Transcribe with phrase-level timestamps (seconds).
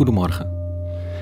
[0.00, 0.50] Goedemorgen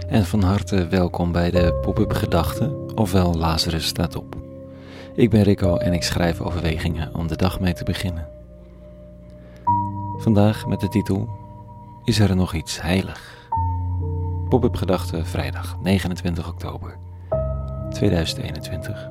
[0.09, 4.37] en van harte welkom bij de Pop-up Gedachten, ofwel Lazarus staat op.
[5.15, 8.29] Ik ben Rico en ik schrijf overwegingen om de dag mee te beginnen.
[10.17, 11.29] Vandaag met de titel
[12.05, 13.49] Is er nog iets heilig?
[14.49, 16.99] Pop-up Gedachten vrijdag 29 oktober
[17.91, 19.09] 2021.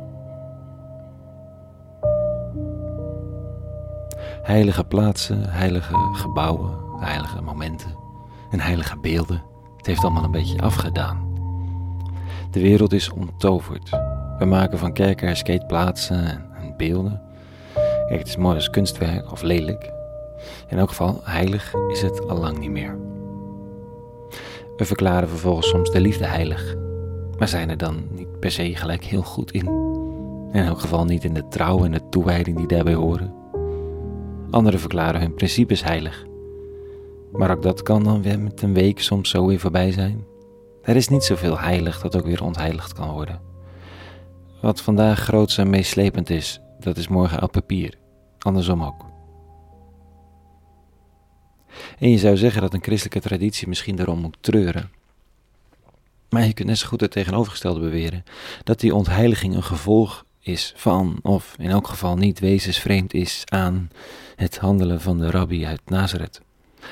[4.41, 7.95] Heilige plaatsen, heilige gebouwen, heilige momenten
[8.49, 9.55] en heilige beelden.
[9.88, 11.18] Het heeft allemaal een beetje afgedaan.
[12.52, 13.90] De wereld is onttoverd.
[14.38, 16.26] We maken van kerken skateplaatsen
[16.62, 17.22] en beelden.
[18.08, 19.91] Het is mooi als kunstwerk of lelijk.
[20.68, 22.98] In elk geval, heilig is het al lang niet meer.
[24.77, 26.76] We verklaren vervolgens soms de liefde heilig,
[27.38, 29.66] maar zijn er dan niet per se gelijk heel goed in.
[30.52, 33.34] In elk geval niet in de trouw en de toewijding die daarbij horen.
[34.49, 36.26] Anderen verklaren hun principes heilig,
[37.38, 40.26] maar ook dat kan dan weer met een week soms zo weer voorbij zijn.
[40.84, 43.41] Er is niet zoveel heilig dat ook weer ontheiligd kan worden.
[44.62, 47.94] Wat vandaag groots en meeslepend is, dat is morgen op papier.
[48.40, 49.05] Andersom ook.
[51.99, 54.91] En je zou zeggen dat een christelijke traditie misschien daarom moet treuren.
[56.29, 58.24] Maar je kunt net zo goed het tegenovergestelde beweren:
[58.63, 63.90] dat die ontheiliging een gevolg is van, of in elk geval niet wezensvreemd is aan,
[64.35, 66.41] het handelen van de rabbi uit Nazareth.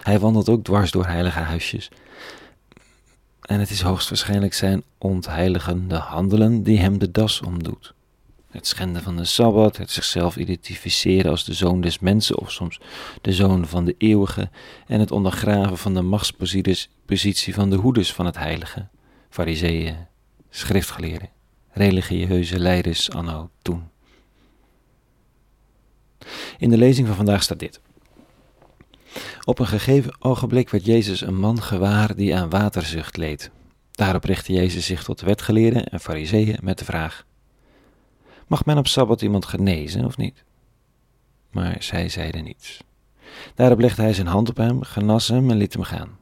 [0.04, 1.90] Hij wandelt ook dwars door heilige huisjes.
[3.42, 7.94] En het is hoogstwaarschijnlijk zijn ontheiligende handelen die hem de das omdoet.
[8.56, 12.80] Het schenden van de Sabbat, het zichzelf identificeren als de zoon des mensen of soms
[13.22, 14.50] de zoon van de eeuwige
[14.88, 18.88] en het ondergraven van de machtspositie van de hoeders van het heilige,
[19.30, 19.96] fariseeën,
[20.50, 21.30] schriftgeleerden,
[21.72, 23.90] religieuze leiders anno toen.
[26.58, 27.82] In de lezing van vandaag staat dit.
[29.46, 33.52] Op een gegeven ogenblik werd Jezus een man gewaar die aan waterzucht leed.
[33.92, 37.26] Daarop richtte Jezus zich tot de wetgeleerden en fariseeën met de vraag:
[38.48, 40.44] Mag men op Sabbat iemand genezen of niet?
[41.52, 42.80] Maar zij zeiden niets.
[43.56, 46.18] Daarop legde hij zijn hand op hem, genas hem en liet hem gaan.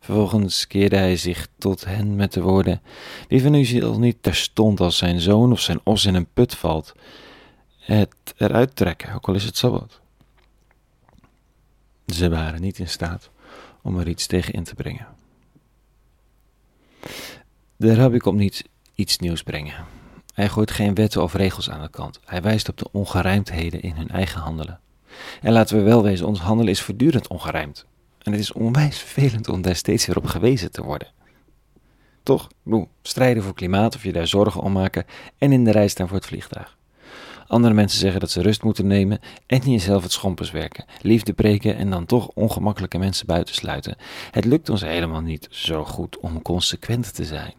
[0.00, 2.82] Vervolgens keerde hij zich tot hen met de woorden:
[3.28, 6.92] Wie van u niet terstond als zijn zoon of zijn os in een put valt,
[7.78, 10.01] het eruit trekken, ook al is het Sabbat?
[12.12, 13.30] Ze waren niet in staat
[13.82, 15.06] om er iets tegen in te brengen.
[17.76, 18.64] De rabbi komt niet
[18.94, 19.84] iets nieuws brengen.
[20.34, 22.20] Hij gooit geen wetten of regels aan de kant.
[22.24, 24.80] Hij wijst op de ongerijmdheden in hun eigen handelen.
[25.42, 27.86] En laten we wel wezen, ons handelen is voortdurend ongerijmd.
[28.18, 31.08] En het is onwijs vervelend om daar steeds weer op gewezen te worden.
[32.22, 35.04] Toch, boe, strijden voor klimaat of je daar zorgen om maken
[35.38, 36.76] en in de rij staan voor het vliegtuig.
[37.46, 41.76] Andere mensen zeggen dat ze rust moeten nemen en jezelf het schompers werken, liefde breken
[41.76, 43.96] en dan toch ongemakkelijke mensen buitensluiten.
[44.30, 47.54] Het lukt ons helemaal niet zo goed om consequent te zijn.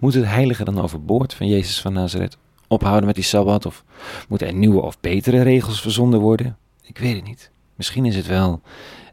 [0.00, 2.38] Moet het heilige dan overboord van Jezus van Nazareth?
[2.68, 3.84] Ophouden met die sabbat of
[4.28, 6.56] moeten er nieuwe of betere regels verzonden worden?
[6.82, 7.50] Ik weet het niet.
[7.74, 8.60] Misschien is het wel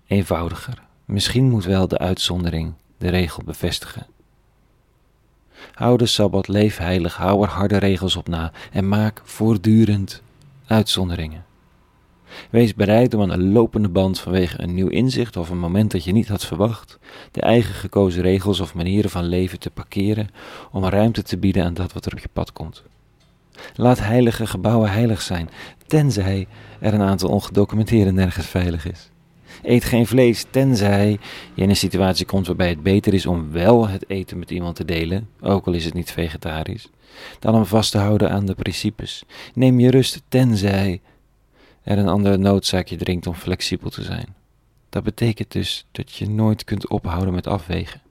[0.07, 0.83] eenvoudiger.
[1.05, 4.05] Misschien moet wel de uitzondering de regel bevestigen.
[5.73, 10.21] Hou de Sabbat, leef heilig, hou er harde regels op na en maak voortdurend
[10.67, 11.45] uitzonderingen.
[12.49, 16.03] Wees bereid om aan de lopende band vanwege een nieuw inzicht of een moment dat
[16.03, 16.99] je niet had verwacht,
[17.31, 20.29] de eigen gekozen regels of manieren van leven te parkeren
[20.71, 22.83] om ruimte te bieden aan dat wat er op je pad komt.
[23.75, 25.49] Laat heilige gebouwen heilig zijn,
[25.87, 26.47] tenzij
[26.79, 29.09] er een aantal ongedocumenteerden nergens veilig is.
[29.65, 31.19] Eet geen vlees, tenzij
[31.53, 34.75] je in een situatie komt waarbij het beter is om wel het eten met iemand
[34.75, 36.89] te delen, ook al is het niet vegetarisch,
[37.39, 39.23] dan om vast te houden aan de principes.
[39.53, 41.01] Neem je rust, tenzij
[41.83, 44.35] er een andere noodzaak je dringt om flexibel te zijn.
[44.89, 48.01] Dat betekent dus dat je nooit kunt ophouden met afwegen.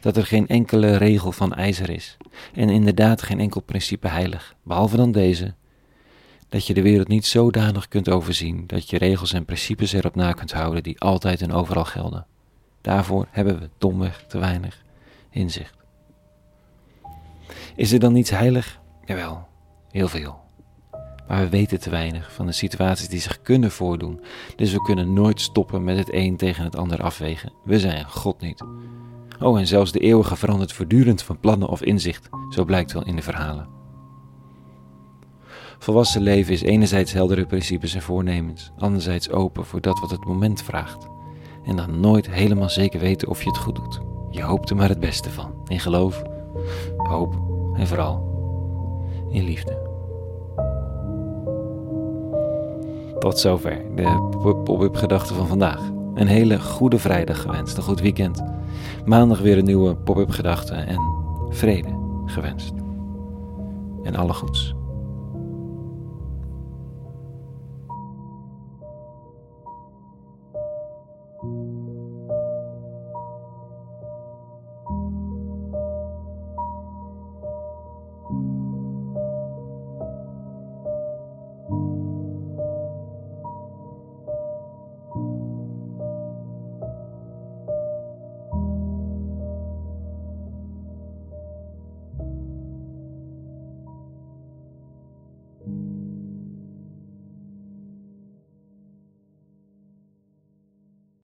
[0.00, 2.16] Dat er geen enkele regel van ijzer is
[2.54, 5.54] en inderdaad geen enkel principe heilig, behalve dan deze
[6.48, 10.32] dat je de wereld niet zodanig kunt overzien dat je regels en principes erop na
[10.32, 12.26] kunt houden die altijd en overal gelden.
[12.80, 14.82] Daarvoor hebben we domweg te weinig
[15.30, 15.76] inzicht.
[17.76, 18.80] Is er dan niets heilig?
[19.04, 19.46] Jawel,
[19.90, 20.46] heel veel.
[21.28, 24.20] Maar we weten te weinig van de situaties die zich kunnen voordoen,
[24.56, 27.52] dus we kunnen nooit stoppen met het een tegen het ander afwegen.
[27.64, 28.64] We zijn God niet.
[29.40, 33.16] Oh, en zelfs de eeuwige verandert voortdurend van plannen of inzicht, zo blijkt wel in
[33.16, 33.77] de verhalen.
[35.78, 40.62] Volwassen leven is enerzijds heldere principes en voornemens, anderzijds open voor dat wat het moment
[40.62, 41.06] vraagt.
[41.64, 44.00] En dan nooit helemaal zeker weten of je het goed doet.
[44.30, 45.54] Je hoopt er maar het beste van.
[45.66, 46.22] In geloof,
[46.96, 47.34] hoop
[47.74, 48.26] en vooral
[49.30, 49.86] in liefde.
[53.18, 54.28] Tot zover de
[54.64, 55.90] pop-up gedachten van vandaag.
[56.14, 57.76] een hele goede vrijdag gewenst.
[57.76, 58.42] Een goed weekend.
[59.04, 61.00] Maandag weer een nieuwe pop-up gedachte en
[61.48, 62.72] vrede gewenst.
[64.02, 64.77] En alle goeds.